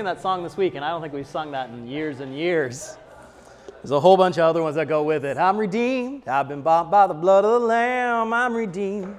[0.00, 2.34] singing that song this week, and I don't think we've sung that in years and
[2.34, 2.96] years.
[3.82, 5.36] There's a whole bunch of other ones that go with it.
[5.36, 6.26] I'm redeemed.
[6.26, 8.32] I've been bought by the blood of the Lamb.
[8.32, 9.18] I'm redeemed.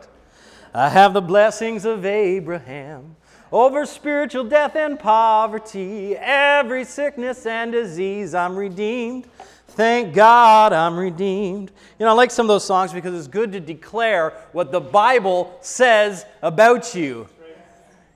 [0.74, 3.16] I have the blessings of Abraham
[3.52, 8.34] over spiritual death and poverty, every sickness and disease.
[8.34, 9.28] I'm redeemed.
[9.68, 11.72] Thank God I'm redeemed.
[12.00, 14.82] You know, I like some of those songs because it's good to declare what the
[14.82, 17.28] Bible says about you.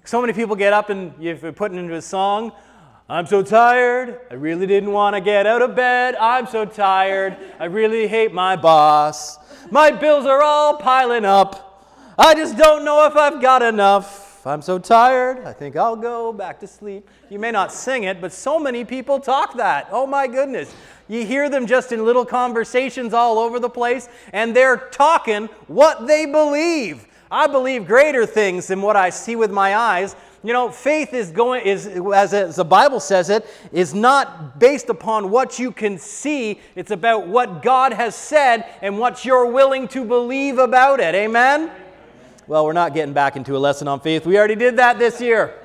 [0.05, 2.51] So many people get up and if you're putting into a song,
[3.09, 4.21] I'm so tired.
[4.29, 6.15] I really didn't want to get out of bed.
[6.15, 7.35] I'm so tired.
[7.59, 9.39] I really hate my boss.
[9.71, 11.89] My bills are all piling up.
[12.19, 14.45] I just don't know if I've got enough.
[14.45, 15.43] I'm so tired.
[15.43, 17.09] I think I'll go back to sleep.
[17.31, 19.87] You may not sing it, but so many people talk that.
[19.91, 20.75] Oh my goodness.
[21.07, 26.05] You hear them just in little conversations all over the place, and they're talking what
[26.05, 27.07] they believe.
[27.35, 30.15] I believe greater things than what I see with my eyes.
[30.41, 35.29] You know, faith is going is as, the Bible says it is not based upon
[35.29, 36.61] what you can see.
[36.75, 41.13] It's about what God has said and what you're willing to believe about it.
[41.13, 41.71] Amen.
[42.47, 44.25] Well, we're not getting back into a lesson on faith.
[44.25, 45.59] We already did that this year.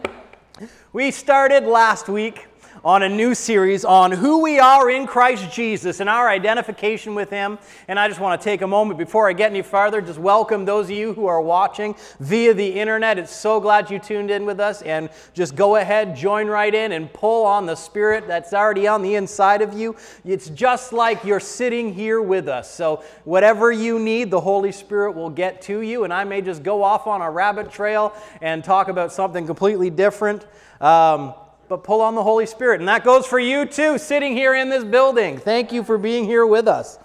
[0.92, 2.48] We started last week
[2.84, 7.28] on a new series on who we are in Christ Jesus and our identification with
[7.28, 7.59] Him.
[7.89, 10.64] And I just want to take a moment before I get any farther, just welcome
[10.64, 13.19] those of you who are watching via the internet.
[13.19, 14.81] It's so glad you tuned in with us.
[14.83, 19.03] And just go ahead, join right in, and pull on the Spirit that's already on
[19.03, 19.97] the inside of you.
[20.25, 22.73] It's just like you're sitting here with us.
[22.73, 26.05] So, whatever you need, the Holy Spirit will get to you.
[26.05, 29.91] And I may just go off on a rabbit trail and talk about something completely
[29.91, 30.47] different.
[30.81, 31.34] Um,
[31.70, 32.80] but pull on the Holy Spirit.
[32.80, 35.38] And that goes for you too, sitting here in this building.
[35.38, 36.98] Thank you for being here with us.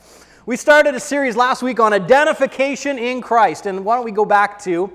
[0.47, 3.67] We started a series last week on identification in Christ.
[3.67, 4.91] And why don't we go back to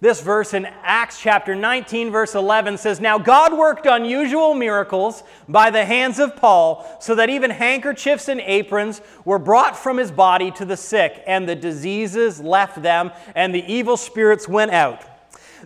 [0.00, 5.70] this verse in Acts chapter 19, verse 11 says, Now God worked unusual miracles by
[5.70, 10.50] the hands of Paul, so that even handkerchiefs and aprons were brought from his body
[10.52, 15.04] to the sick, and the diseases left them, and the evil spirits went out.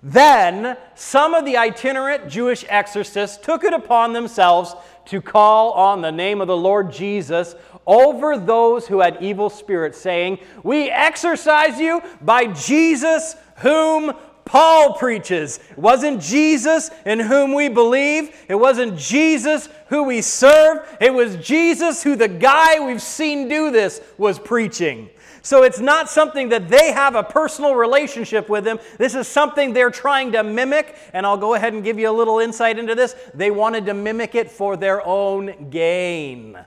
[0.03, 4.75] Then some of the itinerant Jewish exorcists took it upon themselves
[5.07, 7.55] to call on the name of the Lord Jesus
[7.87, 14.13] over those who had evil spirits, saying, We exorcise you by Jesus whom
[14.45, 15.61] Paul preaches.
[15.71, 18.35] It wasn't Jesus in whom we believe.
[18.49, 20.87] It wasn't Jesus who we serve.
[21.01, 25.11] It was Jesus who the guy we've seen do this was preaching.
[25.43, 28.79] So it's not something that they have a personal relationship with him.
[28.97, 30.97] This is something they're trying to mimic.
[31.13, 33.17] And I'll go ahead and give you a little insight into this.
[33.35, 36.59] They wanted to mimic it for their own gain.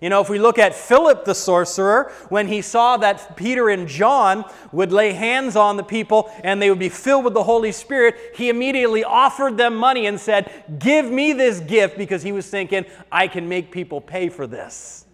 [0.00, 3.88] You know, if we look at Philip the sorcerer, when he saw that Peter and
[3.88, 7.72] John would lay hands on the people and they would be filled with the Holy
[7.72, 12.46] Spirit, he immediately offered them money and said, Give me this gift because he was
[12.46, 15.05] thinking, I can make people pay for this.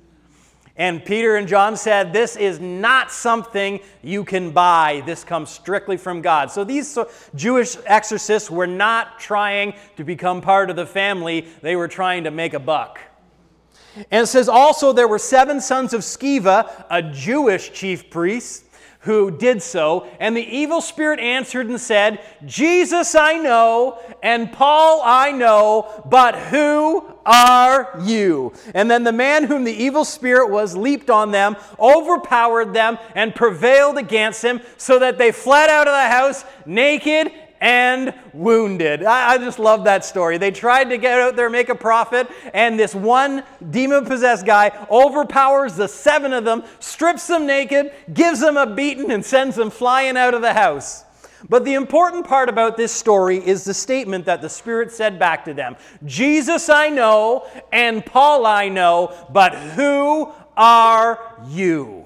[0.76, 5.02] And Peter and John said, This is not something you can buy.
[5.04, 6.50] This comes strictly from God.
[6.50, 6.96] So these
[7.34, 12.30] Jewish exorcists were not trying to become part of the family, they were trying to
[12.30, 12.98] make a buck.
[14.10, 18.64] And it says also there were seven sons of Sceva, a Jewish chief priest
[19.02, 20.08] who did so.
[20.20, 26.36] And the evil spirit answered and said, Jesus I know, and Paul I know, but
[26.36, 28.52] who are you?
[28.74, 33.34] And then the man whom the evil spirit was leaped on them, overpowered them, and
[33.34, 39.04] prevailed against him, so that they fled out of the house naked and wounded.
[39.04, 40.36] I, I, just love that story.
[40.36, 44.72] They tried to get out there, make a profit, and this one demon possessed guy
[44.90, 49.70] overpowers the seven of them, strips them naked, gives them a beating, and sends them
[49.70, 51.04] flying out of the house.
[51.48, 55.44] But the important part about this story is the statement that the Spirit said back
[55.44, 62.01] to them Jesus I know, and Paul I know, but who are you?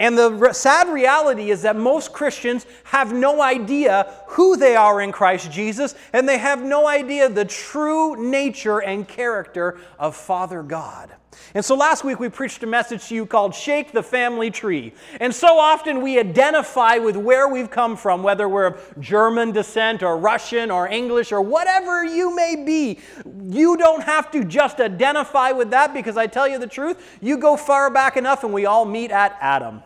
[0.00, 5.10] And the sad reality is that most Christians have no idea who they are in
[5.10, 11.10] Christ Jesus, and they have no idea the true nature and character of Father God.
[11.54, 14.92] And so last week we preached a message to you called Shake the Family Tree.
[15.20, 20.02] And so often we identify with where we've come from, whether we're of German descent
[20.02, 22.98] or Russian or English or whatever you may be.
[23.48, 27.38] You don't have to just identify with that because I tell you the truth, you
[27.38, 29.82] go far back enough and we all meet at Adam.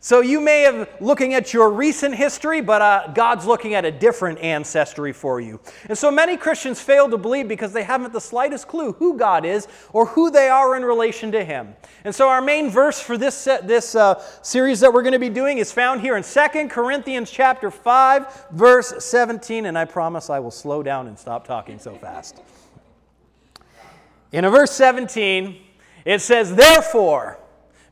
[0.00, 3.90] So you may have looking at your recent history, but uh, God's looking at a
[3.90, 5.58] different ancestry for you.
[5.88, 9.44] And so many Christians fail to believe because they haven't the slightest clue who God
[9.44, 11.74] is or who they are in relation to Him.
[12.04, 15.18] And so our main verse for this set, this uh, series that we're going to
[15.18, 19.66] be doing is found here in 2 Corinthians chapter 5, verse 17.
[19.66, 22.40] And I promise I will slow down and stop talking so fast.
[24.30, 25.58] In verse 17,
[26.04, 27.40] it says, "Therefore."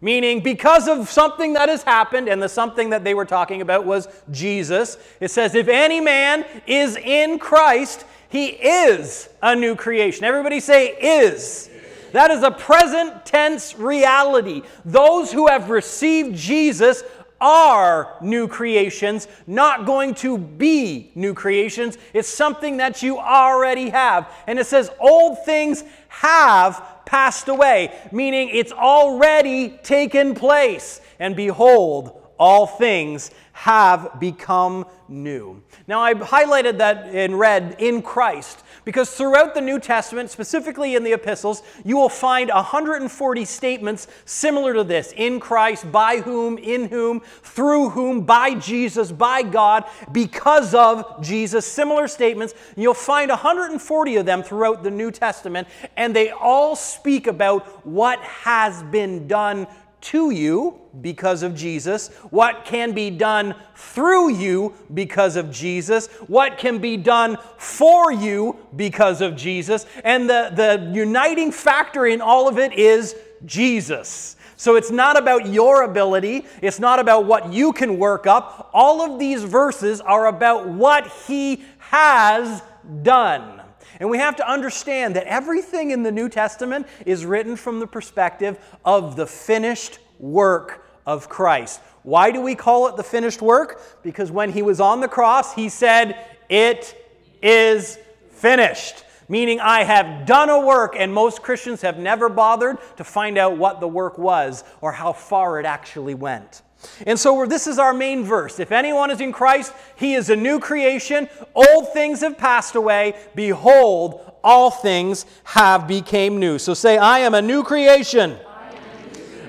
[0.00, 3.86] Meaning, because of something that has happened, and the something that they were talking about
[3.86, 10.24] was Jesus, it says, If any man is in Christ, he is a new creation.
[10.24, 11.70] Everybody say, is.
[12.12, 14.62] That is a present tense reality.
[14.84, 17.02] Those who have received Jesus
[17.40, 21.98] are new creations, not going to be new creations.
[22.14, 24.32] It's something that you already have.
[24.46, 31.00] And it says, Old things have passed away, meaning it's already taken place.
[31.18, 35.62] And behold, all things have become new.
[35.88, 41.02] Now, I highlighted that in red in Christ because throughout the New Testament, specifically in
[41.02, 46.88] the epistles, you will find 140 statements similar to this in Christ, by whom, in
[46.88, 51.66] whom, through whom, by Jesus, by God, because of Jesus.
[51.66, 52.54] Similar statements.
[52.76, 55.66] You'll find 140 of them throughout the New Testament,
[55.96, 59.66] and they all speak about what has been done
[60.06, 66.58] to you because of Jesus, what can be done through you because of Jesus, what
[66.58, 72.48] can be done for you because of Jesus, and the, the uniting factor in all
[72.48, 74.36] of it is Jesus.
[74.56, 78.70] So it's not about your ability, it's not about what you can work up.
[78.72, 82.62] All of these verses are about what He has
[83.02, 83.55] done.
[84.00, 87.86] And we have to understand that everything in the New Testament is written from the
[87.86, 91.80] perspective of the finished work of Christ.
[92.02, 93.80] Why do we call it the finished work?
[94.02, 96.16] Because when he was on the cross, he said,
[96.48, 96.94] It
[97.42, 97.98] is
[98.30, 99.04] finished.
[99.28, 103.58] Meaning, I have done a work, and most Christians have never bothered to find out
[103.58, 106.62] what the work was or how far it actually went.
[107.06, 108.60] And so, this is our main verse.
[108.60, 111.28] If anyone is in Christ, he is a new creation.
[111.54, 113.14] Old things have passed away.
[113.34, 116.58] Behold, all things have become new.
[116.58, 118.38] So, say, I am a new creation.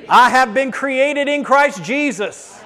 [0.09, 2.61] I have been created in Christ Jesus.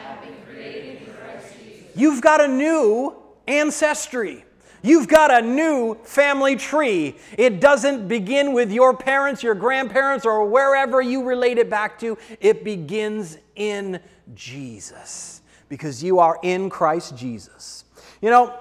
[1.95, 3.15] You've got a new
[3.47, 4.45] ancestry.
[4.83, 7.15] You've got a new family tree.
[7.37, 12.17] It doesn't begin with your parents, your grandparents, or wherever you relate it back to.
[12.39, 13.99] It begins in
[14.33, 17.85] Jesus because you are in Christ Jesus.
[18.21, 18.53] You know,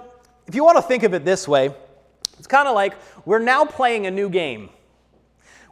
[0.47, 1.75] if you want to think of it this way,
[2.39, 4.71] it's kind of like we're now playing a new game.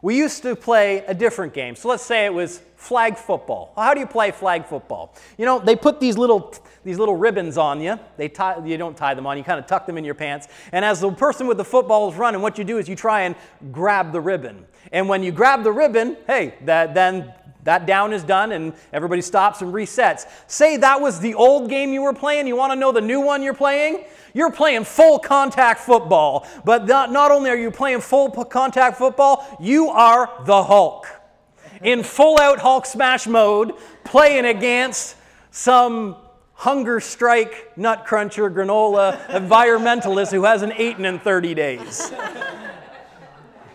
[0.01, 1.75] We used to play a different game.
[1.75, 3.73] So let's say it was flag football.
[3.75, 5.15] How do you play flag football?
[5.37, 6.53] You know, they put these little
[6.83, 7.99] these little ribbons on you.
[8.17, 9.37] They tie, you don't tie them on.
[9.37, 10.47] You kind of tuck them in your pants.
[10.71, 13.21] And as the person with the football is running, what you do is you try
[13.21, 13.35] and
[13.71, 14.65] grab the ribbon.
[14.91, 17.33] And when you grab the ribbon, hey, that, then
[17.69, 20.25] that down is done and everybody stops and resets.
[20.47, 22.47] Say that was the old game you were playing.
[22.47, 24.05] You want to know the new one you're playing?
[24.33, 26.47] You're playing full contact football.
[26.65, 31.05] But not, not only are you playing full contact football, you are the Hulk.
[31.83, 33.73] In full out Hulk smash mode,
[34.03, 35.15] playing against
[35.51, 36.15] some
[36.53, 42.11] hunger strike nut cruncher granola environmentalist who hasn't eaten in 30 days.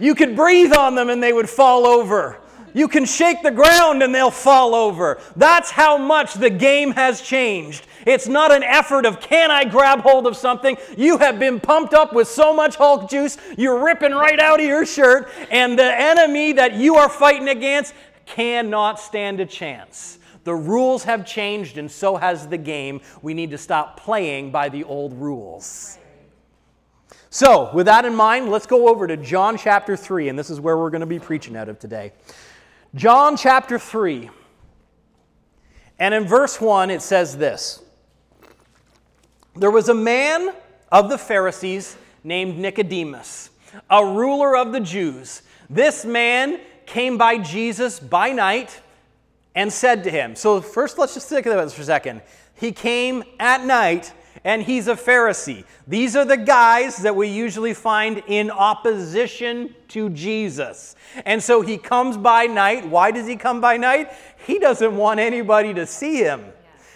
[0.00, 2.40] You could breathe on them and they would fall over.
[2.74, 5.20] You can shake the ground and they'll fall over.
[5.36, 7.86] That's how much the game has changed.
[8.04, 10.76] It's not an effort of can I grab hold of something.
[10.96, 14.66] You have been pumped up with so much Hulk juice, you're ripping right out of
[14.66, 17.94] your shirt, and the enemy that you are fighting against
[18.26, 20.18] cannot stand a chance.
[20.42, 23.00] The rules have changed, and so has the game.
[23.22, 25.98] We need to stop playing by the old rules.
[27.30, 30.60] So, with that in mind, let's go over to John chapter 3, and this is
[30.60, 32.12] where we're going to be preaching out of today.
[32.94, 34.30] John chapter 3.
[35.98, 37.82] And in verse 1, it says this
[39.56, 40.54] There was a man
[40.92, 43.50] of the Pharisees named Nicodemus,
[43.90, 45.42] a ruler of the Jews.
[45.68, 48.80] This man came by Jesus by night
[49.54, 52.22] and said to him, So, first, let's just think about this for a second.
[52.54, 55.64] He came at night and he's a Pharisee.
[55.86, 60.96] These are the guys that we usually find in opposition to Jesus.
[61.24, 62.88] And so he comes by night.
[62.88, 64.12] Why does he come by night?
[64.46, 66.44] He doesn't want anybody to see him.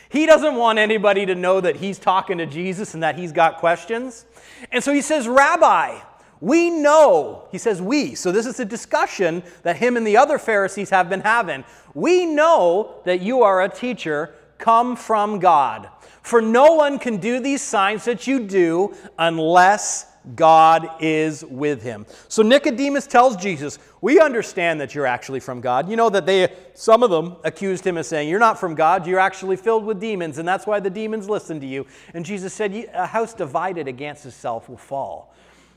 [0.09, 3.59] He doesn't want anybody to know that he's talking to Jesus and that he's got
[3.59, 4.25] questions.
[4.73, 6.01] And so he says, Rabbi,
[6.41, 10.39] we know, he says we, so this is a discussion that him and the other
[10.39, 11.65] Pharisees have been having.
[11.95, 15.89] We know that you are a teacher come from God.
[16.29, 20.05] For no one can do these signs that you do unless
[20.37, 22.05] God is with him.
[22.29, 26.53] So Nicodemus tells Jesus, "We understand that you're actually from God." You know that they
[26.75, 30.01] some of them accused him of saying, "You're not from God, you're actually filled with
[30.01, 33.89] demons, and that's why the demons listen to you." And Jesus said, "A house divided
[33.89, 35.33] against itself will fall."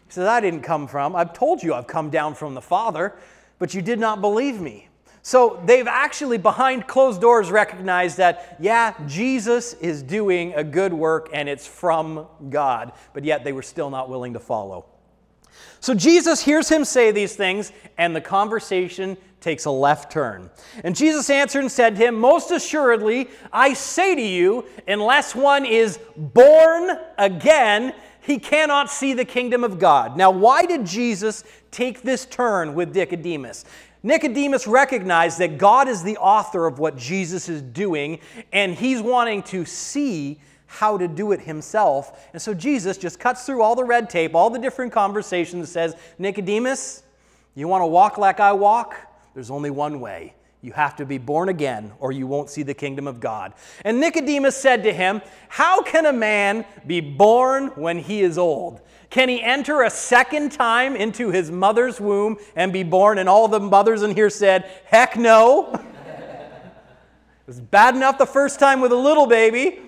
[0.08, 1.16] He says, "I didn't come from.
[1.16, 3.14] I've told you I've come down from the Father,
[3.58, 4.90] but you did not believe me."
[5.24, 11.30] So they've actually, behind closed doors, recognized that, yeah, Jesus is doing a good work
[11.32, 14.86] and it's from God, but yet they were still not willing to follow.
[15.80, 20.50] So Jesus hears him say these things, and the conversation takes a left turn.
[20.84, 25.66] And Jesus answered and said to him, Most assuredly, I say to you, unless one
[25.66, 30.16] is born again, he cannot see the kingdom of God.
[30.16, 33.66] Now, why did Jesus take this turn with Nicodemus?
[34.04, 38.20] Nicodemus recognized that God is the author of what Jesus is doing,
[38.52, 42.28] and he's wanting to see how to do it himself.
[42.34, 45.68] And so Jesus just cuts through all the red tape, all the different conversations, and
[45.68, 47.04] says, Nicodemus,
[47.56, 48.96] you want to walk like I walk?
[49.34, 50.34] There's only one way.
[50.62, 53.54] You have to be born again, or you won't see the kingdom of God.
[53.84, 58.80] And Nicodemus said to him, How can a man be born when he is old?
[59.12, 63.18] Can he enter a second time into his mother's womb and be born?
[63.18, 65.74] And all the mothers in here said, Heck no.
[65.74, 65.82] it
[67.46, 69.82] was bad enough the first time with a little baby.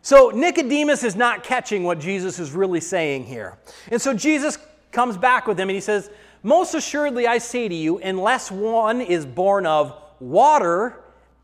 [0.00, 3.58] So Nicodemus is not catching what Jesus is really saying here.
[3.90, 4.56] And so Jesus
[4.90, 6.10] comes back with him and he says,
[6.42, 10.98] Most assuredly I say to you, unless one is born of water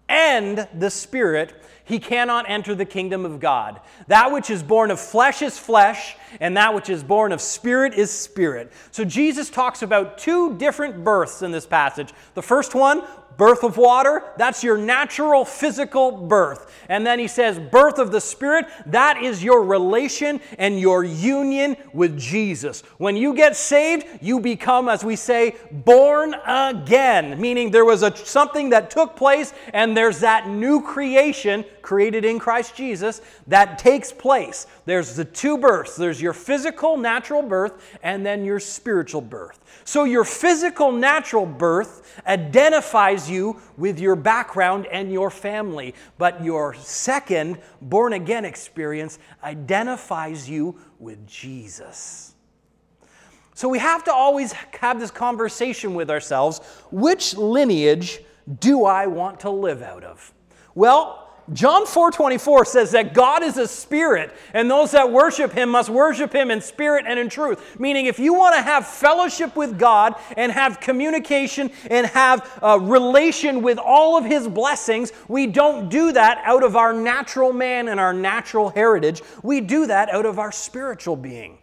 [0.09, 3.81] and the Spirit, he cannot enter the kingdom of God.
[4.09, 7.95] That which is born of flesh is flesh, and that which is born of spirit
[7.95, 8.71] is spirit.
[8.91, 12.13] So Jesus talks about two different births in this passage.
[12.35, 13.03] The first one,
[13.39, 16.71] birth of water, that's your natural physical birth.
[16.89, 21.77] And then he says, birth of the Spirit, that is your relation and your union
[21.93, 22.83] with Jesus.
[22.99, 28.15] When you get saved, you become, as we say, born again, meaning there was a,
[28.17, 34.13] something that took place and there's that new creation created in Christ Jesus that takes
[34.13, 34.67] place.
[34.85, 39.61] There's the two births there's your physical, natural birth, and then your spiritual birth.
[39.85, 46.75] So, your physical, natural birth identifies you with your background and your family, but your
[46.75, 52.35] second, born again experience identifies you with Jesus.
[53.55, 56.61] So, we have to always have this conversation with ourselves
[56.91, 58.21] which lineage
[58.61, 60.33] do I want to live out of?
[60.75, 65.89] Well, John 4:24 says that God is a spirit and those that worship him must
[65.89, 67.59] worship him in spirit and in truth.
[67.79, 72.79] Meaning if you want to have fellowship with God and have communication and have a
[72.79, 77.89] relation with all of his blessings, we don't do that out of our natural man
[77.89, 79.23] and our natural heritage.
[79.43, 81.59] We do that out of our spiritual being.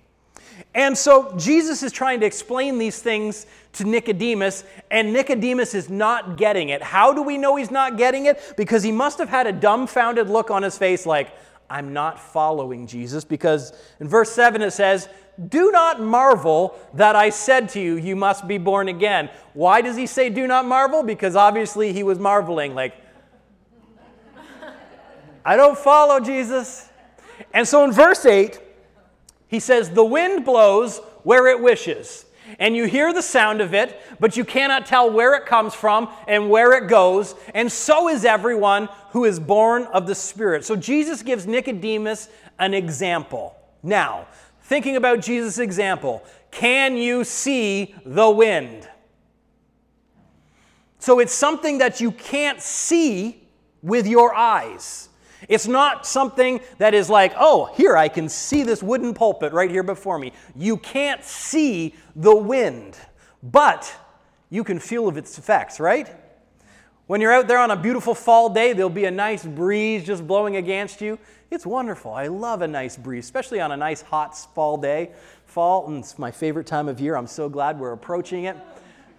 [0.73, 3.45] And so Jesus is trying to explain these things
[3.75, 6.81] to Nicodemus, and Nicodemus is not getting it.
[6.81, 8.53] How do we know he's not getting it?
[8.57, 11.31] Because he must have had a dumbfounded look on his face, like,
[11.69, 13.25] I'm not following Jesus.
[13.25, 15.09] Because in verse 7 it says,
[15.49, 19.29] Do not marvel that I said to you, You must be born again.
[19.53, 21.03] Why does he say, Do not marvel?
[21.03, 22.93] Because obviously he was marveling, like,
[25.43, 26.89] I don't follow Jesus.
[27.53, 28.59] And so in verse 8,
[29.47, 32.25] he says, The wind blows where it wishes
[32.59, 36.09] and you hear the sound of it, but you cannot tell where it comes from
[36.27, 40.65] and where it goes, and so is everyone who is born of the Spirit.
[40.65, 43.55] So Jesus gives Nicodemus an example.
[43.83, 44.27] Now,
[44.63, 48.87] thinking about Jesus' example, can you see the wind?
[50.99, 53.47] So it's something that you can't see
[53.83, 55.09] with your eyes.
[55.47, 59.69] It's not something that is like, oh, here, I can see this wooden pulpit right
[59.69, 60.33] here before me.
[60.55, 62.97] You can't see the wind,
[63.43, 63.93] but
[64.49, 66.09] you can feel of its effects, right?
[67.07, 70.25] When you're out there on a beautiful fall day, there'll be a nice breeze just
[70.25, 71.19] blowing against you.
[71.51, 72.11] It's wonderful.
[72.11, 75.11] I love a nice breeze, especially on a nice hot fall day.
[75.45, 77.15] Fall, and it's my favorite time of year.
[77.15, 78.57] I'm so glad we're approaching it.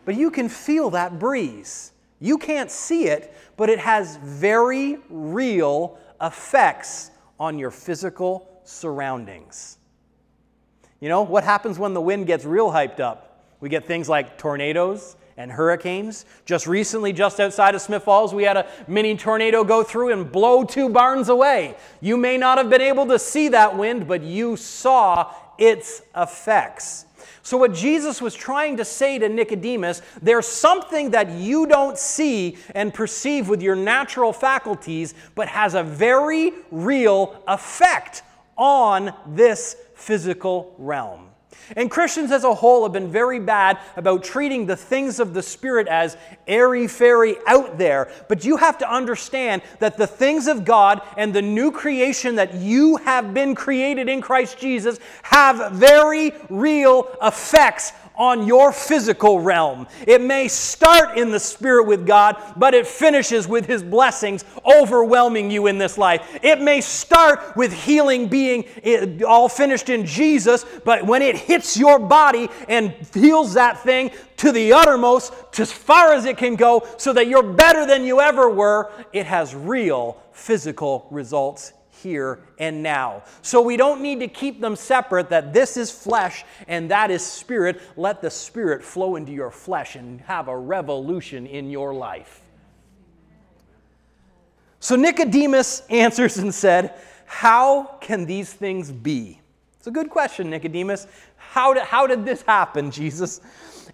[0.04, 1.92] But you can feel that breeze.
[2.18, 9.78] You can't see it, but it has very real effects on your physical surroundings.
[11.00, 13.44] You know, what happens when the wind gets real hyped up?
[13.60, 16.24] We get things like tornadoes and hurricanes.
[16.44, 20.30] Just recently, just outside of Smith Falls, we had a mini tornado go through and
[20.30, 21.76] blow two barns away.
[22.00, 27.05] You may not have been able to see that wind, but you saw its effects.
[27.46, 32.58] So, what Jesus was trying to say to Nicodemus, there's something that you don't see
[32.74, 38.24] and perceive with your natural faculties, but has a very real effect
[38.56, 41.28] on this physical realm.
[41.74, 45.42] And Christians as a whole have been very bad about treating the things of the
[45.42, 48.10] Spirit as airy fairy out there.
[48.28, 52.54] But you have to understand that the things of God and the new creation that
[52.54, 59.86] you have been created in Christ Jesus have very real effects on your physical realm.
[60.06, 65.50] It may start in the spirit with God, but it finishes with His blessings overwhelming
[65.50, 66.38] you in this life.
[66.42, 68.64] It may start with healing being
[69.26, 74.52] all finished in Jesus, but when it hits your body and heals that thing to
[74.52, 78.20] the uttermost, to as far as it can go, so that you're better than you
[78.20, 81.72] ever were, it has real physical results
[82.06, 83.24] here and now.
[83.42, 87.24] So we don't need to keep them separate, that this is flesh and that is
[87.26, 87.80] spirit.
[87.96, 92.42] Let the spirit flow into your flesh and have a revolution in your life.
[94.78, 96.94] So Nicodemus answers and said,
[97.26, 99.40] How can these things be?
[99.78, 101.06] It's a good question, Nicodemus.
[101.36, 103.40] How did, how did this happen, Jesus?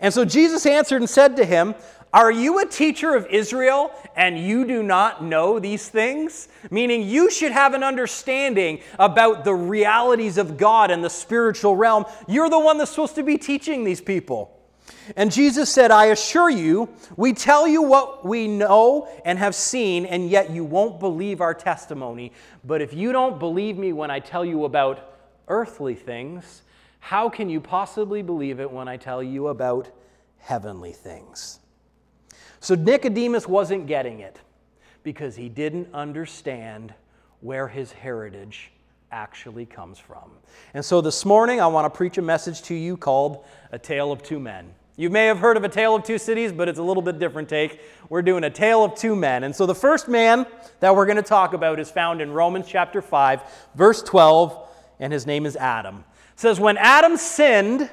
[0.01, 1.75] And so Jesus answered and said to him,
[2.13, 6.49] are you a teacher of Israel and you do not know these things?
[6.71, 12.05] Meaning, you should have an understanding about the realities of God and the spiritual realm.
[12.29, 14.59] You're the one that's supposed to be teaching these people.
[15.17, 20.05] And Jesus said, I assure you, we tell you what we know and have seen,
[20.05, 22.33] and yet you won't believe our testimony.
[22.63, 25.15] But if you don't believe me when I tell you about
[25.49, 26.63] earthly things,
[27.01, 29.91] how can you possibly believe it when I tell you about
[30.39, 31.59] heavenly things?
[32.63, 34.39] So Nicodemus wasn't getting it
[35.03, 36.95] because he didn't understand
[37.41, 38.71] where his heritage
[39.11, 40.31] actually comes from.
[40.73, 44.13] And so this morning, I want to preach a message to you called A Tale
[44.13, 44.73] of Two Men.
[44.95, 47.19] You may have heard of A Tale of Two Cities, but it's a little bit
[47.19, 47.81] different take.
[48.09, 49.43] We're doing A Tale of Two Men.
[49.43, 50.47] And so the first man
[50.79, 53.43] that we're going to talk about is found in Romans chapter 5,
[53.75, 54.69] verse 12,
[55.01, 56.05] and his name is Adam.
[56.35, 57.91] It says, When Adam sinned,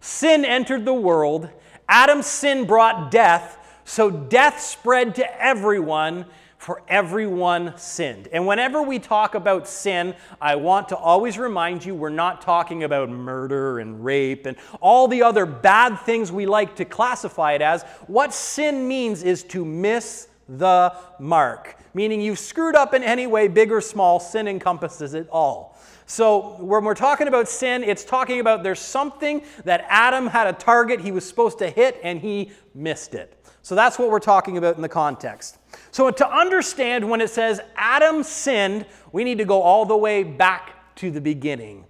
[0.00, 1.50] sin entered the world.
[1.86, 6.26] Adam's sin brought death so death spread to everyone,
[6.60, 8.28] for everyone sinned.
[8.32, 12.84] And whenever we talk about sin, I want to always remind you we're not talking
[12.84, 17.62] about murder and rape and all the other bad things we like to classify it
[17.62, 17.82] as.
[18.08, 23.48] What sin means is to miss the mark, meaning you've screwed up in any way,
[23.48, 25.78] big or small, sin encompasses it all.
[26.04, 30.52] So, when we're talking about sin, it's talking about there's something that Adam had a
[30.52, 33.39] target he was supposed to hit and he missed it.
[33.62, 35.58] So that's what we're talking about in the context.
[35.90, 40.22] So to understand when it says Adam sinned, we need to go all the way
[40.22, 41.84] back to the beginning.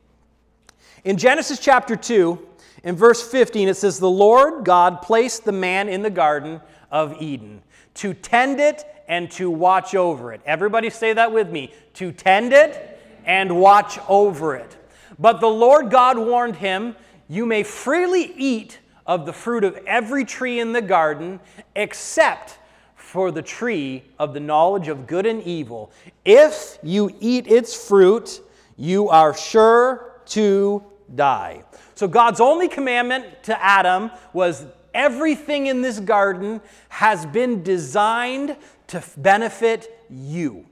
[1.05, 2.47] In Genesis chapter 2,
[2.83, 7.21] in verse 15, it says, The Lord God placed the man in the Garden of
[7.21, 7.63] Eden
[7.95, 10.41] to tend it and to watch over it.
[10.45, 14.77] Everybody say that with me to tend it and watch over it.
[15.19, 16.97] But the Lord God warned him,
[17.29, 18.79] You may freely eat
[19.11, 21.41] of the fruit of every tree in the garden
[21.75, 22.59] except
[22.95, 25.91] for the tree of the knowledge of good and evil.
[26.25, 28.41] If you eat its fruit,
[28.77, 31.65] you are sure to die.
[31.97, 39.03] So, God's only commandment to Adam was everything in this garden has been designed to
[39.17, 40.67] benefit you.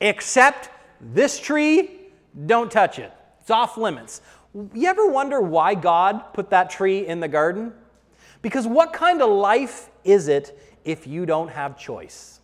[0.00, 0.70] Except
[1.02, 1.90] this tree,
[2.46, 3.12] don't touch it.
[3.42, 4.22] It's off limits.
[4.54, 7.72] You ever wonder why God put that tree in the garden?
[8.42, 12.40] Because what kind of life is it if you don't have choice?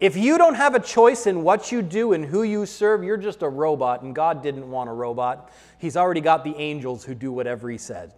[0.00, 3.16] If you don't have a choice in what you do and who you serve, you're
[3.16, 5.50] just a robot, and God didn't want a robot.
[5.78, 8.12] He's already got the angels who do whatever He said.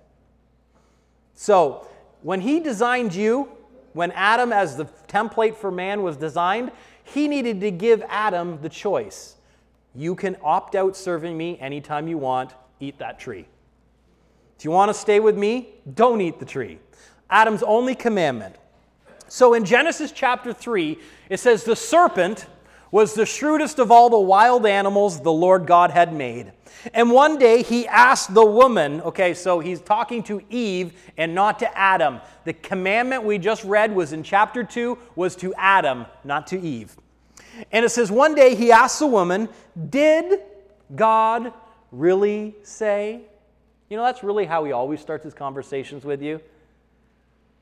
[1.35, 1.87] So,
[2.21, 3.49] when He designed you,
[3.95, 6.71] when Adam, as the template for man, was designed,
[7.03, 9.37] He needed to give Adam the choice.
[9.95, 13.47] You can opt out serving me anytime you want, eat that tree.
[14.59, 15.69] Do you want to stay with me?
[15.95, 16.79] Don't eat the tree.
[17.29, 18.57] Adam's only commandment.
[19.29, 20.99] So in Genesis chapter 3,
[21.29, 22.47] it says, The serpent
[22.91, 26.53] was the shrewdest of all the wild animals the Lord God had made.
[26.93, 31.59] And one day he asked the woman, okay, so he's talking to Eve and not
[31.61, 32.21] to Adam.
[32.45, 36.97] The commandment we just read was in chapter 2 was to Adam, not to Eve.
[37.73, 39.49] And it says, one day he asked the woman,
[39.89, 40.41] Did
[40.95, 41.53] God
[41.93, 43.23] really say?
[43.89, 46.41] You know, that's really how he always starts his conversations with you.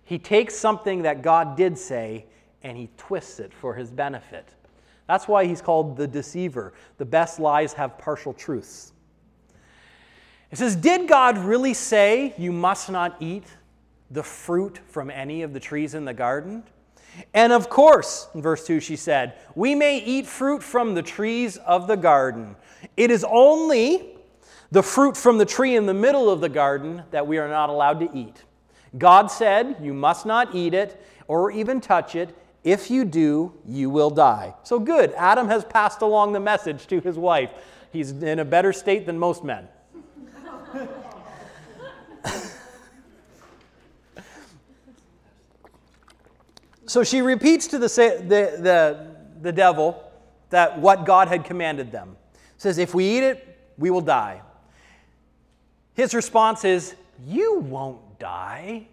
[0.04, 2.26] He takes something that God did say
[2.62, 4.54] and he twists it for his benefit.
[5.06, 6.74] That's why he's called the deceiver.
[6.98, 8.92] The best lies have partial truths.
[10.50, 13.44] It says, Did God really say you must not eat
[14.10, 16.62] the fruit from any of the trees in the garden?
[17.34, 21.56] And of course, in verse 2, she said, We may eat fruit from the trees
[21.58, 22.56] of the garden.
[22.96, 24.16] It is only
[24.70, 27.70] the fruit from the tree in the middle of the garden that we are not
[27.70, 28.44] allowed to eat.
[28.96, 32.34] God said, You must not eat it or even touch it.
[32.64, 34.54] If you do, you will die.
[34.62, 35.12] So good.
[35.16, 37.50] Adam has passed along the message to his wife.
[37.92, 39.68] He's in a better state than most men.
[46.88, 49.06] So she repeats to the, the, the,
[49.42, 50.02] the devil
[50.50, 52.16] that what God had commanded them.
[52.56, 54.42] Says, if we eat it, we will die.
[55.94, 56.94] His response is,
[57.26, 58.88] You won't die.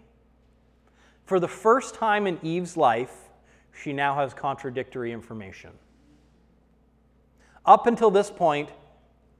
[1.24, 3.14] For the first time in Eve's life,
[3.72, 5.70] she now has contradictory information.
[7.64, 8.70] Up until this point,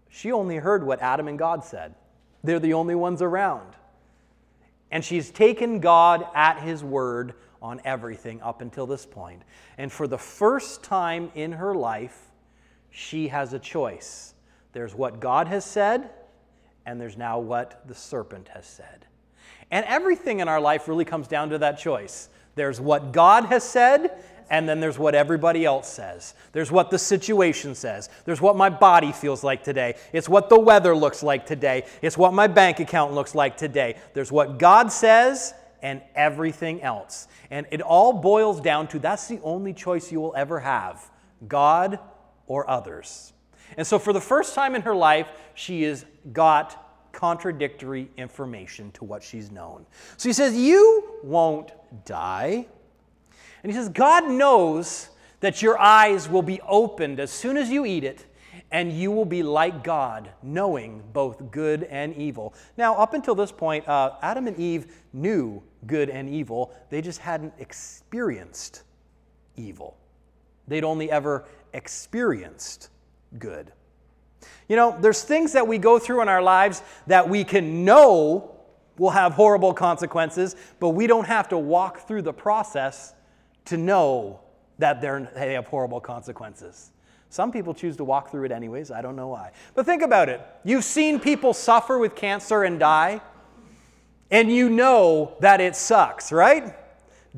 [0.08, 1.94] she only heard what Adam and God said.
[2.42, 3.74] They're the only ones around.
[4.90, 9.42] And she's taken God at his word on everything up until this point.
[9.78, 12.30] And for the first time in her life,
[12.90, 14.34] she has a choice.
[14.72, 16.10] There's what God has said,
[16.84, 19.06] and there's now what the serpent has said.
[19.70, 22.28] And everything in our life really comes down to that choice.
[22.54, 26.34] There's what God has said, and then there's what everybody else says.
[26.52, 28.08] There's what the situation says.
[28.24, 29.96] There's what my body feels like today.
[30.12, 31.84] It's what the weather looks like today.
[32.00, 33.96] It's what my bank account looks like today.
[34.14, 35.52] There's what God says
[35.86, 37.28] and everything else.
[37.48, 41.08] And it all boils down to that's the only choice you will ever have
[41.46, 42.00] God
[42.48, 43.32] or others.
[43.76, 49.04] And so, for the first time in her life, she has got contradictory information to
[49.04, 49.86] what she's known.
[50.16, 51.70] So he says, You won't
[52.04, 52.66] die.
[53.62, 57.86] And he says, God knows that your eyes will be opened as soon as you
[57.86, 58.26] eat it,
[58.70, 62.54] and you will be like God, knowing both good and evil.
[62.76, 67.20] Now, up until this point, uh, Adam and Eve knew good and evil, they just
[67.20, 68.82] hadn't experienced
[69.56, 69.96] evil.
[70.68, 72.90] They'd only ever experienced
[73.38, 73.72] good.
[74.68, 78.56] You know, there's things that we go through in our lives that we can know
[78.98, 83.14] will have horrible consequences, but we don't have to walk through the process
[83.66, 84.40] to know
[84.78, 86.90] that they have horrible consequences.
[87.28, 88.90] Some people choose to walk through it anyways.
[88.90, 89.50] I don't know why.
[89.74, 90.40] But think about it.
[90.64, 93.20] You've seen people suffer with cancer and die,
[94.30, 96.74] and you know that it sucks, right?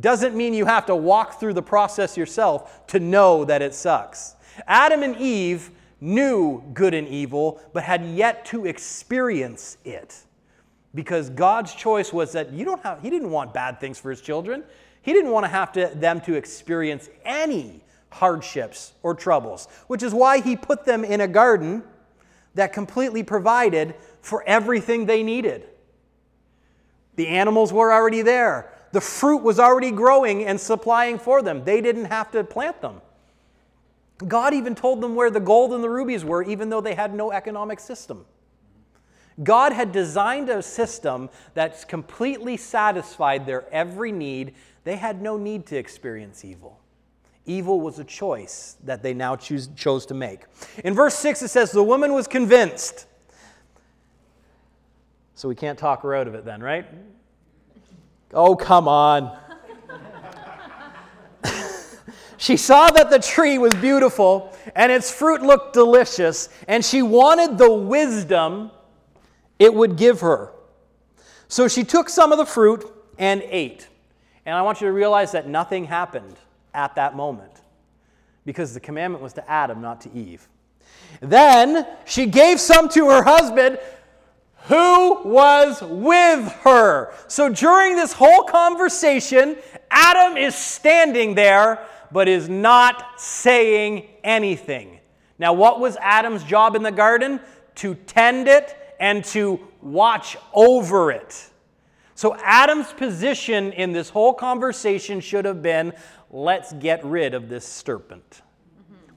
[0.01, 4.37] Doesn't mean you have to walk through the process yourself to know that it sucks.
[4.67, 5.71] Adam and Eve
[6.01, 10.17] knew good and evil, but had yet to experience it.
[10.95, 14.21] Because God's choice was that you don't have, He didn't want bad things for His
[14.21, 14.65] children.
[15.03, 20.15] He didn't want to have to, them to experience any hardships or troubles, which is
[20.15, 21.83] why He put them in a garden
[22.55, 25.67] that completely provided for everything they needed.
[27.17, 28.73] The animals were already there.
[28.93, 31.65] The fruit was already growing and supplying for them.
[31.65, 33.01] They didn't have to plant them.
[34.27, 37.15] God even told them where the gold and the rubies were, even though they had
[37.15, 38.25] no economic system.
[39.43, 44.55] God had designed a system that's completely satisfied their every need.
[44.83, 46.81] They had no need to experience evil.
[47.49, 50.43] Evil was a choice that they now choose, chose to make.
[50.85, 53.07] In verse 6, it says, The woman was convinced.
[55.35, 56.87] So we can't talk her out of it then, right?
[58.35, 59.37] Oh, come on.
[62.41, 67.59] She saw that the tree was beautiful and its fruit looked delicious, and she wanted
[67.59, 68.71] the wisdom
[69.59, 70.53] it would give her.
[71.49, 72.85] So she took some of the fruit
[73.19, 73.89] and ate.
[74.47, 76.37] And I want you to realize that nothing happened
[76.79, 77.51] at that moment
[78.47, 80.49] because the commandment was to Adam, not to Eve.
[81.21, 83.81] Then she gave some to her husband
[84.69, 87.13] who was with her.
[87.27, 89.57] So during this whole conversation,
[89.91, 95.01] Adam is standing there but is not saying anything.
[95.39, 97.41] Now, what was Adam's job in the garden?
[97.77, 101.51] To tend it and to watch over it.
[102.19, 105.93] So, Adam's position in this whole conversation should have been
[106.31, 108.43] let's get rid of this serpent.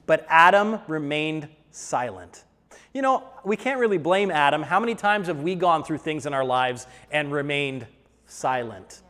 [0.06, 2.44] But Adam remained silent.
[2.92, 4.62] You know, we can't really blame Adam.
[4.62, 7.86] How many times have we gone through things in our lives and remained
[8.26, 9.02] silent?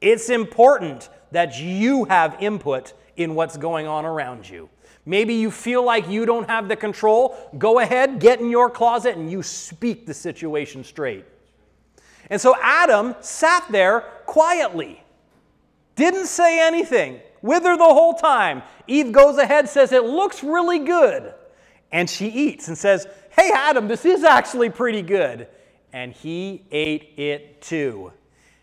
[0.00, 4.68] It's important that you have input in what's going on around you.
[5.04, 7.36] Maybe you feel like you don't have the control.
[7.56, 11.24] Go ahead, get in your closet, and you speak the situation straight.
[12.30, 15.02] And so Adam sat there quietly,
[15.98, 18.62] didn't say anything, with her the whole time.
[18.86, 21.34] Eve goes ahead, says, It looks really good.
[21.92, 25.46] And she eats and says, Hey, Adam, this is actually pretty good.
[25.92, 28.12] and he ate it too.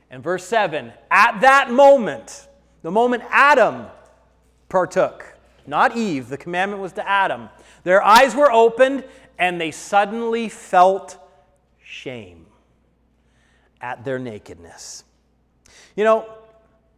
[0.10, 2.48] And verse 7 At that moment,
[2.82, 3.88] the moment Adam
[4.69, 7.50] partook, not Eve, the commandment was to Adam,
[7.84, 9.04] their eyes were opened
[9.39, 11.17] and they suddenly felt
[11.84, 12.45] shame
[13.82, 15.04] at their nakedness.
[15.95, 16.30] You know,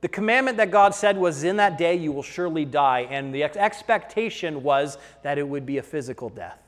[0.02, 3.44] the commandment that God said was, In that day you will surely die, and the
[3.44, 6.60] expectation was that it would be a physical death.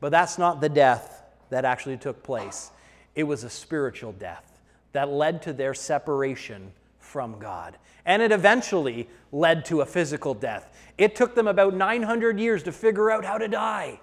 [0.00, 2.70] But that's not the death that actually took place,
[3.14, 4.60] it was a spiritual death
[4.92, 7.76] that led to their separation from God.
[8.06, 10.74] And it eventually led to a physical death.
[10.96, 14.00] It took them about 900 years to figure out how to die.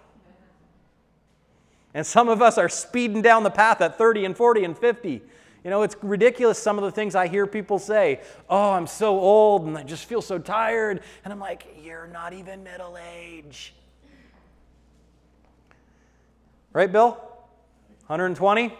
[1.93, 5.21] And some of us are speeding down the path at 30 and 40 and 50.
[5.65, 8.21] You know, it's ridiculous some of the things I hear people say.
[8.47, 11.01] Oh, I'm so old and I just feel so tired.
[11.23, 13.73] And I'm like, you're not even middle age.
[16.71, 17.13] Right, Bill?
[18.05, 18.77] 120?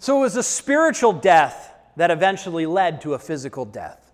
[0.00, 4.10] So it was a spiritual death that eventually led to a physical death.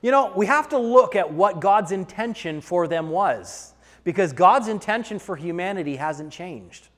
[0.00, 3.74] You know, we have to look at what God's intention for them was
[4.04, 6.88] because God's intention for humanity hasn't changed.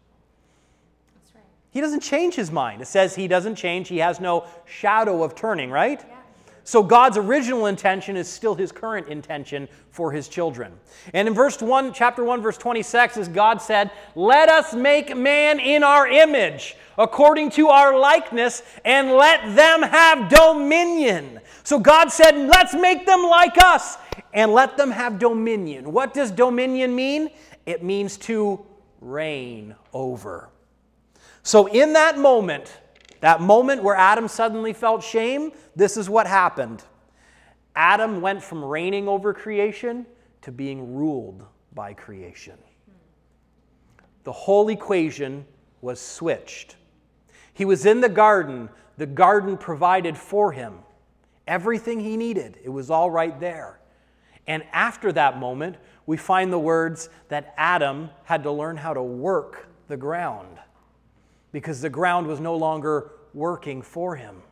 [1.77, 2.81] He doesn't change his mind.
[2.81, 6.03] It says he doesn't change, he has no shadow of turning, right?
[6.09, 6.17] Yeah.
[6.65, 10.73] So God's original intention is still his current intention for his children.
[11.13, 15.61] And in verse 1, chapter 1, verse 26, as God said, Let us make man
[15.61, 21.41] in our image, according to our likeness, and let them have dominion.
[21.63, 23.99] So God said, Let's make them like us
[24.33, 25.93] and let them have dominion.
[25.93, 27.29] What does dominion mean?
[27.67, 28.65] It means to
[29.03, 30.49] reign over.
[31.47, 32.77] So in that moment,
[33.21, 36.83] that moment where Adam suddenly felt shame, this is what happened.
[37.77, 40.07] Adam went from reigning over creation
[40.43, 42.59] to being ruled by creation.
[44.25, 45.45] The whole equation
[45.83, 46.75] was switched.
[47.55, 50.81] He was in the garden, the garden provided for him
[51.47, 53.79] everything he needed, it was all right there.
[54.49, 59.03] And after that moment, we find the words that Adam had to learn how to
[59.03, 60.59] work the ground
[61.57, 64.43] because the ground was no longer working for him.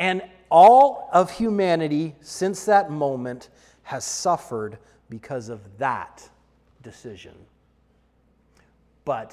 [0.00, 3.48] And all of humanity since that moment
[3.84, 4.76] has suffered
[5.08, 6.28] because of that
[6.82, 7.36] decision.
[9.04, 9.32] But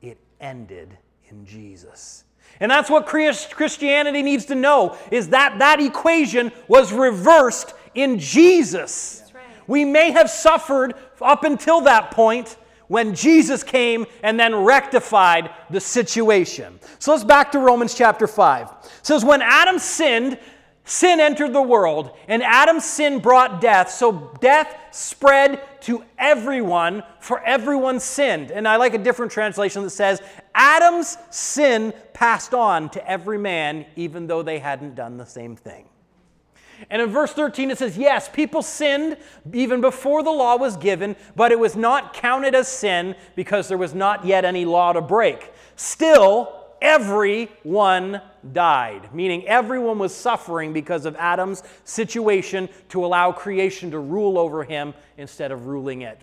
[0.00, 0.96] it ended
[1.28, 2.22] in Jesus.
[2.60, 9.24] And that's what Christianity needs to know is that that equation was reversed in Jesus.
[9.34, 9.42] Right.
[9.66, 15.80] We may have suffered up until that point, when Jesus came and then rectified the
[15.80, 16.78] situation.
[16.98, 18.68] So let's back to Romans chapter 5.
[18.68, 20.38] It says, When Adam sinned,
[20.84, 23.90] sin entered the world, and Adam's sin brought death.
[23.90, 28.50] So death spread to everyone, for everyone sinned.
[28.50, 30.22] And I like a different translation that says,
[30.54, 35.86] Adam's sin passed on to every man, even though they hadn't done the same thing.
[36.90, 39.16] And in verse 13, it says, Yes, people sinned
[39.52, 43.78] even before the law was given, but it was not counted as sin because there
[43.78, 45.52] was not yet any law to break.
[45.76, 48.20] Still, everyone
[48.52, 54.64] died, meaning everyone was suffering because of Adam's situation to allow creation to rule over
[54.64, 56.20] him instead of ruling it.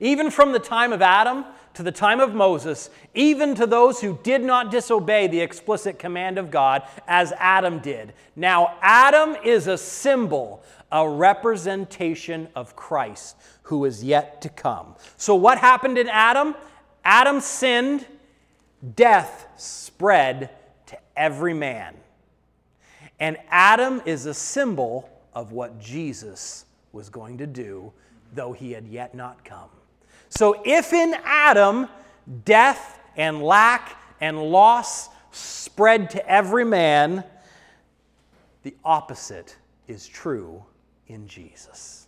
[0.00, 1.44] Even from the time of Adam
[1.80, 6.36] to the time of Moses, even to those who did not disobey the explicit command
[6.36, 8.12] of God, as Adam did.
[8.36, 10.62] Now, Adam is a symbol,
[10.92, 14.94] a representation of Christ who is yet to come.
[15.16, 16.54] So, what happened in Adam?
[17.02, 18.04] Adam sinned,
[18.94, 20.50] death spread
[20.84, 21.94] to every man.
[23.18, 27.90] And Adam is a symbol of what Jesus was going to do,
[28.34, 29.70] though he had yet not come.
[30.30, 31.88] So if in Adam
[32.44, 37.24] death and lack and loss spread to every man,
[38.62, 39.56] the opposite
[39.88, 40.64] is true
[41.08, 42.06] in Jesus.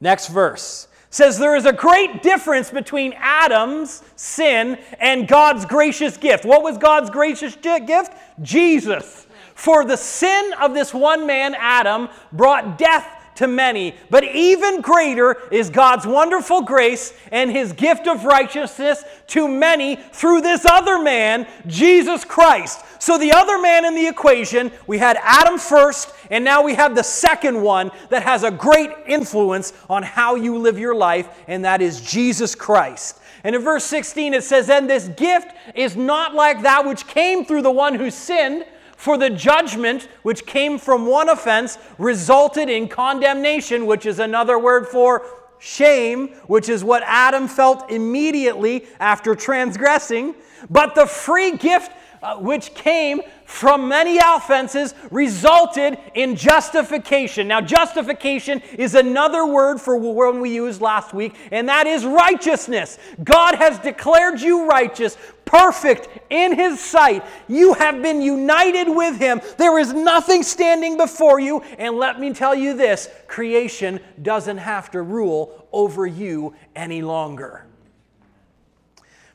[0.00, 6.44] Next verse says there is a great difference between Adam's sin and God's gracious gift.
[6.44, 8.12] What was God's gracious gift?
[8.42, 9.28] Jesus.
[9.54, 13.94] For the sin of this one man, Adam, brought death to many.
[14.10, 20.42] But even greater is God's wonderful grace and his gift of righteousness to many through
[20.42, 22.84] this other man, Jesus Christ.
[22.98, 26.94] So, the other man in the equation, we had Adam first, and now we have
[26.94, 31.64] the second one that has a great influence on how you live your life, and
[31.64, 33.20] that is Jesus Christ.
[33.44, 37.44] And in verse 16, it says, And this gift is not like that which came
[37.44, 38.64] through the one who sinned.
[38.96, 44.86] For the judgment which came from one offense resulted in condemnation, which is another word
[44.86, 45.26] for
[45.58, 50.34] shame, which is what Adam felt immediately after transgressing,
[50.70, 51.90] but the free gift
[52.24, 57.46] uh, which came from many offenses resulted in justification.
[57.46, 62.98] Now, justification is another word for one we used last week, and that is righteousness.
[63.22, 67.24] God has declared you righteous, perfect in His sight.
[67.48, 69.40] You have been united with Him.
[69.58, 74.90] There is nothing standing before you, and let me tell you this creation doesn't have
[74.92, 77.66] to rule over you any longer.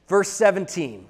[0.08, 1.08] Verse 17.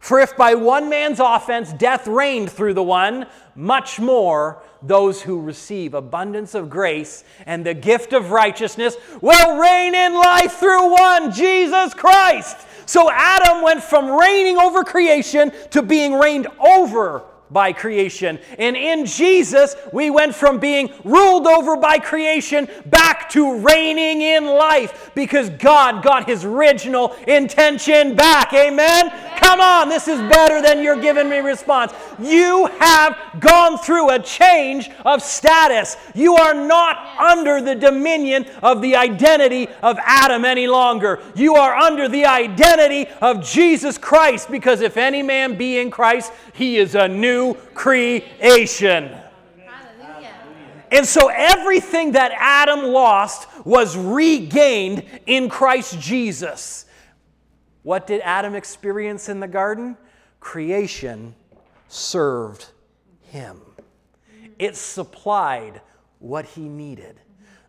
[0.00, 5.40] For if by one man's offense death reigned through the one, much more those who
[5.40, 11.32] receive abundance of grace and the gift of righteousness will reign in life through one,
[11.32, 12.56] Jesus Christ.
[12.88, 18.38] So Adam went from reigning over creation to being reigned over by creation.
[18.58, 24.46] And in Jesus, we went from being ruled over by creation back to reigning in
[24.46, 28.52] life because God got his original intention back.
[28.52, 29.10] Amen?
[29.38, 31.92] Come on, this is better than you're giving me response.
[32.18, 35.96] You have gone through a change of status.
[36.14, 41.22] You are not under the dominion of the identity of Adam any longer.
[41.34, 46.32] You are under the identity of Jesus Christ because if any man be in Christ,
[46.52, 47.37] he is a new
[47.74, 49.16] creation.
[50.90, 56.86] And so everything that Adam lost was regained in Christ Jesus.
[57.82, 59.96] What did Adam experience in the garden?
[60.40, 61.34] Creation
[61.88, 62.66] served
[63.22, 63.60] him,
[64.58, 65.80] it supplied
[66.18, 67.20] what he needed.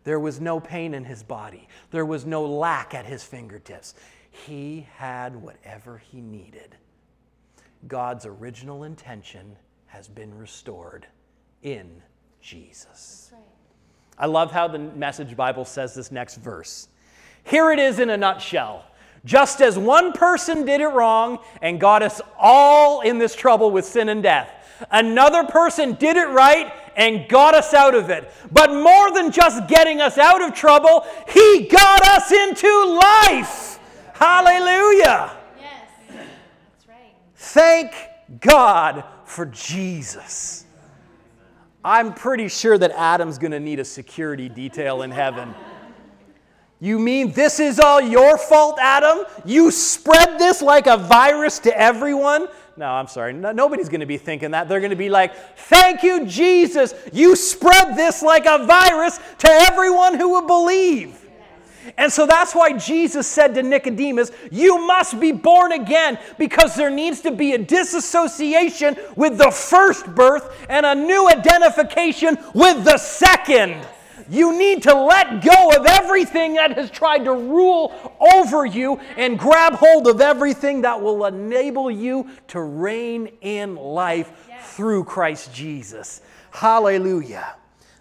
[0.04, 3.94] There was no pain in his body, there was no lack at his fingertips.
[4.30, 6.76] He had whatever he needed.
[7.88, 11.06] God's original intention has been restored
[11.62, 12.02] in
[12.40, 13.30] Jesus.
[13.32, 13.42] Right.
[14.18, 16.88] I love how the Message Bible says this next verse.
[17.44, 18.84] Here it is in a nutshell.
[19.24, 23.84] Just as one person did it wrong and got us all in this trouble with
[23.84, 24.50] sin and death,
[24.90, 28.30] another person did it right and got us out of it.
[28.50, 33.78] But more than just getting us out of trouble, He got us into life.
[34.14, 35.39] Hallelujah.
[37.42, 37.94] Thank
[38.38, 40.66] God for Jesus.
[41.82, 45.54] I'm pretty sure that Adam's going to need a security detail in heaven.
[46.80, 49.24] You mean this is all your fault, Adam?
[49.46, 52.46] You spread this like a virus to everyone?
[52.76, 53.32] No, I'm sorry.
[53.32, 54.68] No, nobody's going to be thinking that.
[54.68, 56.92] They're going to be like, Thank you, Jesus.
[57.10, 61.29] You spread this like a virus to everyone who will believe.
[61.96, 66.90] And so that's why Jesus said to Nicodemus, You must be born again because there
[66.90, 72.98] needs to be a disassociation with the first birth and a new identification with the
[72.98, 73.76] second.
[74.30, 79.36] You need to let go of everything that has tried to rule over you and
[79.36, 84.74] grab hold of everything that will enable you to reign in life yes.
[84.76, 86.22] through Christ Jesus.
[86.52, 87.56] Hallelujah.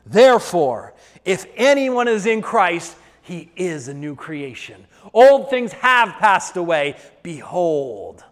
[0.06, 0.93] Therefore,
[1.25, 2.95] if anyone is in Christ,
[3.30, 4.88] he is a new creation.
[5.13, 6.96] Old things have passed away.
[7.22, 8.26] Behold.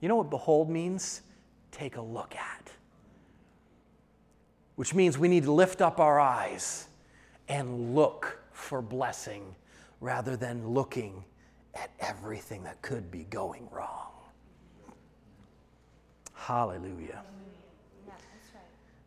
[0.00, 1.22] You know what behold means?
[1.72, 2.70] Take a look at.
[4.76, 6.86] Which means we need to lift up our eyes
[7.48, 9.52] and look for blessing
[10.00, 11.24] rather than looking
[11.74, 14.12] at everything that could be going wrong.
[16.34, 17.22] Hallelujah.
[18.06, 18.12] It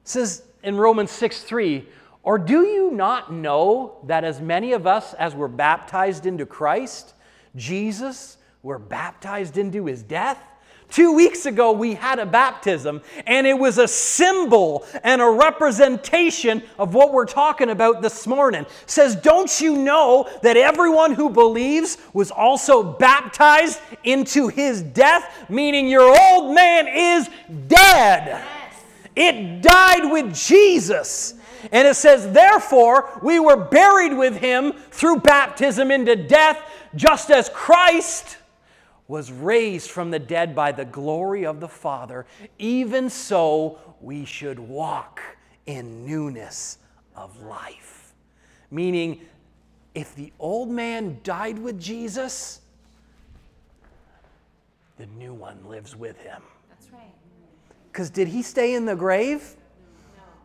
[0.03, 1.87] says in Romans 6 3,
[2.27, 7.13] or do you not know that as many of us as were baptized into Christ,
[7.55, 10.37] Jesus, were baptized into his death?
[10.89, 16.63] Two weeks ago, we had a baptism, and it was a symbol and a representation
[16.77, 18.63] of what we're talking about this morning.
[18.63, 25.45] It says, Don't you know that everyone who believes was also baptized into his death?
[25.47, 27.29] Meaning, your old man is
[27.69, 28.27] dead.
[28.27, 28.83] Yes.
[29.15, 31.35] It died with Jesus.
[31.71, 36.59] And it says, Therefore, we were buried with him through baptism into death,
[36.95, 38.37] just as Christ
[39.07, 42.25] was raised from the dead by the glory of the Father,
[42.59, 45.21] even so we should walk
[45.65, 46.77] in newness
[47.15, 48.13] of life.
[48.69, 49.21] Meaning,
[49.95, 52.61] if the old man died with Jesus,
[54.97, 56.41] the new one lives with him.
[56.69, 57.13] That's right.
[57.91, 59.55] Because did he stay in the grave?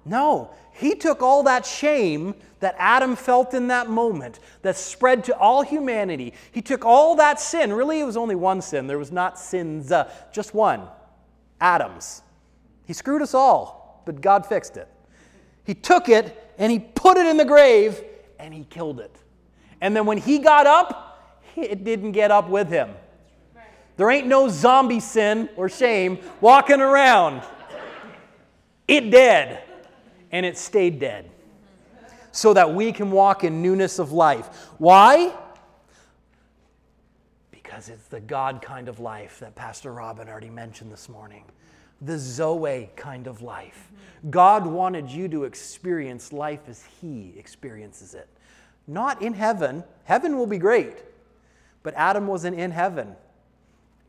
[0.05, 0.51] No.
[0.73, 5.63] He took all that shame that Adam felt in that moment that spread to all
[5.63, 6.33] humanity.
[6.51, 7.73] He took all that sin.
[7.73, 8.87] Really, it was only one sin.
[8.87, 10.89] There was not sins, uh, just one
[11.61, 12.23] Adam's.
[12.87, 14.89] He screwed us all, but God fixed it.
[15.65, 18.03] He took it and he put it in the grave
[18.39, 19.15] and he killed it.
[19.81, 22.91] And then when he got up, it didn't get up with him.
[23.97, 27.43] There ain't no zombie sin or shame walking around.
[28.89, 29.63] It dead,
[30.33, 31.31] and it stayed dead.
[32.33, 34.47] So that we can walk in newness of life.
[34.79, 35.35] Why?
[37.51, 41.45] Because it's the God kind of life that Pastor Robin already mentioned this morning.
[42.01, 43.93] The Zoe kind of life.
[44.31, 48.29] God wanted you to experience life as He experiences it.
[48.87, 49.85] Not in heaven.
[50.05, 51.05] Heaven will be great.
[51.83, 53.17] But Adam wasn't in heaven,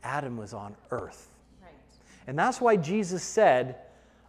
[0.02, 1.28] Adam was on earth.
[1.62, 1.72] Right.
[2.26, 3.76] And that's why Jesus said,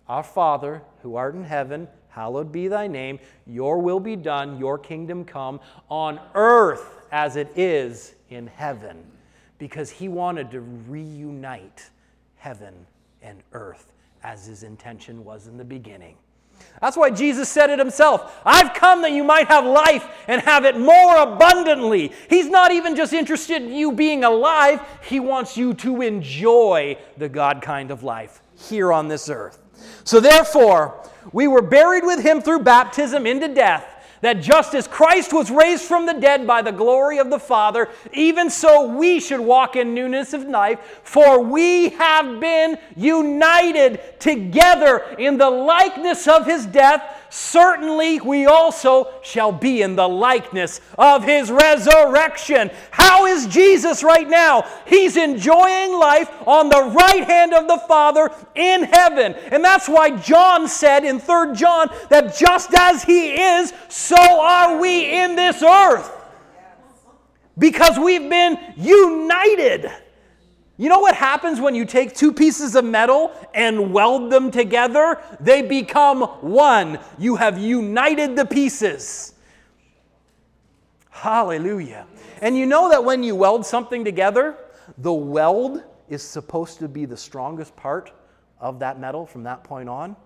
[0.07, 4.77] Our Father, who art in heaven, hallowed be thy name, your will be done, your
[4.77, 9.03] kingdom come on earth as it is in heaven.
[9.57, 11.89] Because he wanted to reunite
[12.35, 12.73] heaven
[13.21, 13.93] and earth
[14.23, 16.15] as his intention was in the beginning.
[16.81, 20.65] That's why Jesus said it himself I've come that you might have life and have
[20.65, 22.11] it more abundantly.
[22.29, 27.29] He's not even just interested in you being alive, He wants you to enjoy the
[27.29, 29.64] God kind of life here on this earth.
[30.05, 31.03] So, therefore,
[31.33, 33.85] we were buried with Him through baptism into death
[34.21, 37.89] that just as Christ was raised from the dead by the glory of the Father,
[38.11, 45.03] even so we should walk in newness of life, for we have been united together
[45.19, 51.23] in the likeness of his death certainly we also shall be in the likeness of
[51.23, 52.71] his resurrection.
[52.91, 54.65] How is Jesus right now?
[54.85, 59.33] He's enjoying life on the right hand of the Father in heaven.
[59.51, 64.79] And that's why John said in 3 John that just as he is, so are
[64.79, 66.11] we in this earth.
[67.57, 69.91] Because we've been united.
[70.77, 75.21] You know what happens when you take two pieces of metal and weld them together?
[75.39, 76.99] They become one.
[77.17, 79.35] You have united the pieces.
[81.09, 82.05] Hallelujah.
[82.41, 84.57] And you know that when you weld something together,
[84.97, 88.11] the weld is supposed to be the strongest part
[88.59, 90.17] of that metal from that point on.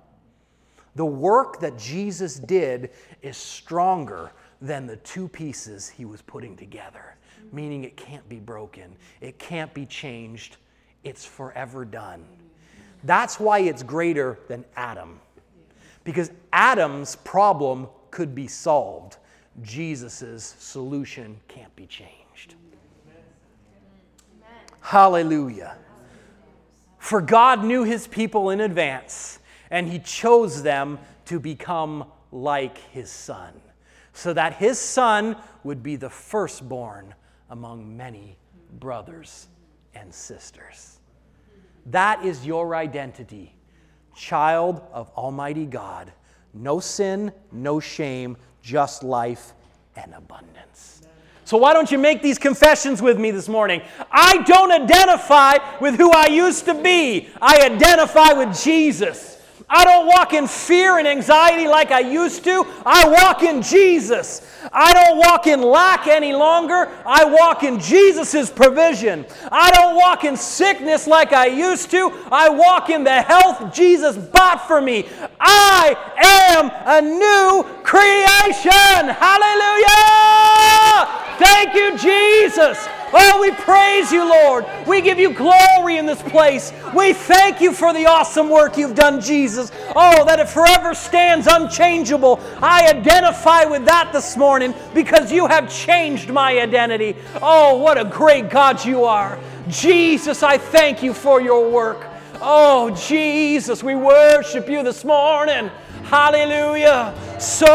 [0.96, 2.90] The work that Jesus did
[3.22, 4.32] is stronger
[4.62, 7.16] than the two pieces he was putting together
[7.52, 10.58] meaning it can't be broken, it can't be changed,
[11.04, 12.26] it's forever done.
[13.04, 15.20] That's why it's greater than Adam.
[16.04, 19.18] Because Adam's problem could be solved,
[19.62, 22.56] Jesus' solution can't be changed.
[24.82, 25.78] Hallelujah.
[26.98, 29.40] For God knew his people in advance,
[29.72, 33.54] and he chose them to become like his son,
[34.14, 37.14] so that his son would be the firstborn
[37.50, 38.38] among many
[38.80, 39.48] brothers
[39.96, 41.00] and sisters.
[41.88, 43.56] That is your identity,
[44.16, 46.12] child of Almighty God.
[46.54, 49.54] No sin, no shame, just life
[49.96, 51.02] and abundance.
[51.46, 53.82] So, why don't you make these confessions with me this morning?
[54.12, 59.39] I don't identify with who I used to be, I identify with Jesus.
[59.70, 62.66] I don't walk in fear and anxiety like I used to.
[62.86, 64.42] I walk in Jesus.
[64.74, 66.90] I don't walk in lack any longer.
[67.06, 69.26] I walk in Jesus' provision.
[69.52, 72.12] I don't walk in sickness like I used to.
[72.32, 75.08] I walk in the health Jesus bought for me.
[75.40, 79.16] I am a new creation.
[79.16, 80.20] Hallelujah!
[81.38, 82.88] Thank you, Jesus.
[83.12, 84.66] Oh, we praise you, Lord.
[84.88, 86.72] We give you glory in this place.
[86.96, 89.72] We thank you for the awesome work you've done, Jesus.
[89.96, 92.40] Oh, that it forever stands unchangeable.
[92.62, 97.16] I identify with that this morning because you have changed my identity.
[97.42, 99.40] Oh, what a great God you are.
[99.68, 102.06] Jesus, I thank you for your work.
[102.42, 105.70] Oh, Jesus, we worship you this morning.
[106.10, 107.14] Hallelujah.
[107.40, 107.68] So,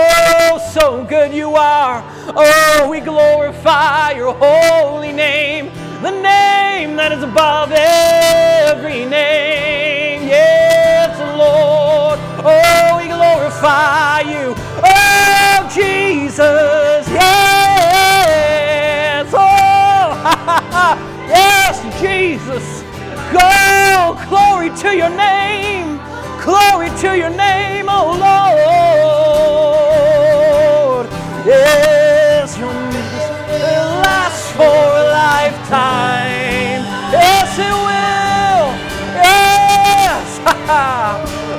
[0.72, 2.03] so good you are.
[2.35, 5.66] Oh, we glorify your holy name,
[6.03, 10.26] the name that is above every name.
[10.26, 12.18] Yes, Lord.
[12.45, 14.57] Oh, we glorify you.
[14.82, 17.07] Oh, Jesus.
[17.14, 18.03] Yes.
[19.32, 20.11] Oh,
[21.28, 22.82] yes, Jesus.
[23.30, 26.01] Go, glory to your name.
[26.45, 28.12] Glory to your name, oh
[31.01, 31.07] Lord.
[31.47, 36.84] Yes, your mercy will last for a lifetime.
[37.16, 38.74] Yes, it will.
[39.24, 40.38] Yes.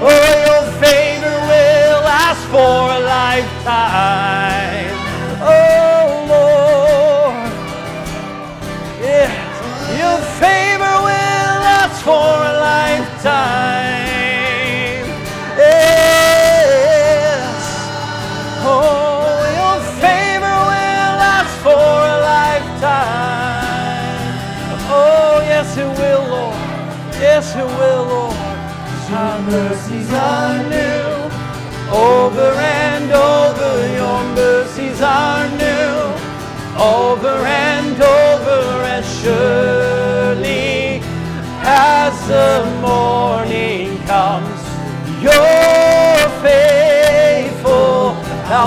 [0.06, 0.14] oh,
[0.46, 4.35] your favor will last for a lifetime.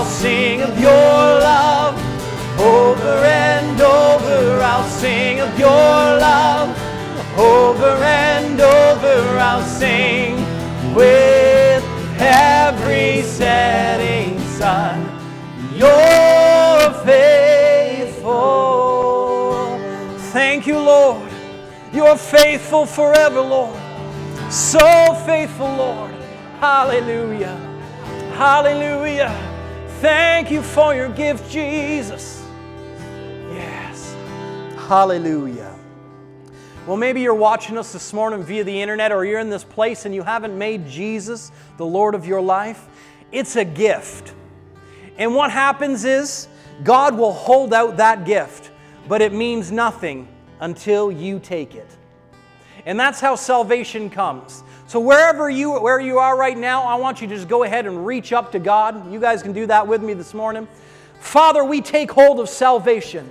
[0.08, 1.94] I'll sing of your love
[2.58, 4.58] over and over.
[4.62, 6.70] I'll sing of your love
[7.38, 9.38] over and over.
[9.38, 10.36] I'll sing
[10.94, 11.84] with
[12.18, 15.06] every setting sun.
[15.76, 18.48] You're faithful.
[20.32, 21.30] Thank you, Lord.
[21.92, 23.78] You're faithful forever, Lord.
[24.50, 26.14] So faithful, Lord.
[26.60, 27.58] Hallelujah.
[28.38, 29.47] Hallelujah.
[30.00, 32.40] Thank you for your gift, Jesus.
[33.50, 34.14] Yes.
[34.86, 35.74] Hallelujah.
[36.86, 40.04] Well, maybe you're watching us this morning via the internet or you're in this place
[40.04, 42.86] and you haven't made Jesus the Lord of your life.
[43.32, 44.32] It's a gift.
[45.16, 46.46] And what happens is
[46.84, 48.70] God will hold out that gift,
[49.08, 50.28] but it means nothing
[50.60, 51.90] until you take it.
[52.86, 54.62] And that's how salvation comes.
[54.88, 57.84] So wherever you where you are right now, I want you to just go ahead
[57.84, 59.12] and reach up to God.
[59.12, 60.66] You guys can do that with me this morning.
[61.20, 63.28] Father, we take hold of salvation.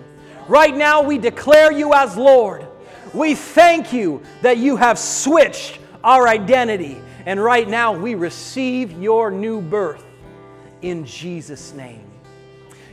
[0.47, 2.67] Right now we declare you as Lord.
[3.11, 7.01] We thank you that you have switched our identity.
[7.25, 10.05] And right now we receive your new birth
[10.83, 12.06] in Jesus' name.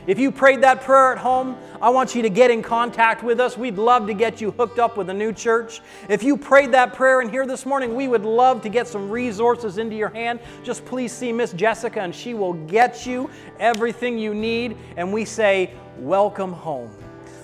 [0.07, 3.39] If you prayed that prayer at home, I want you to get in contact with
[3.39, 3.57] us.
[3.57, 5.81] We'd love to get you hooked up with a new church.
[6.09, 9.09] If you prayed that prayer in here this morning, we would love to get some
[9.09, 10.39] resources into your hand.
[10.63, 13.29] Just please see Miss Jessica, and she will get you
[13.59, 14.77] everything you need.
[14.95, 16.91] And we say, Welcome home.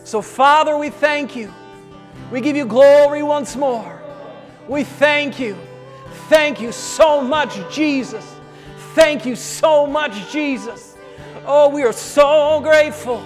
[0.03, 1.53] So, Father, we thank you.
[2.31, 4.01] We give you glory once more.
[4.67, 5.57] We thank you.
[6.27, 8.25] Thank you so much, Jesus.
[8.93, 10.90] Thank you so much, Jesus.
[11.53, 13.21] Oh, we are so grateful.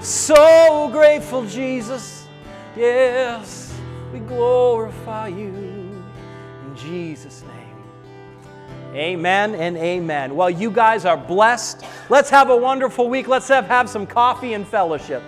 [0.00, 2.26] So grateful, Jesus.
[2.74, 3.78] Yes,
[4.10, 8.94] we glorify you in Jesus' name.
[8.94, 10.34] Amen and amen.
[10.34, 11.84] Well, you guys are blessed.
[12.08, 13.28] Let's have a wonderful week.
[13.28, 15.22] Let's have, have some coffee and fellowship.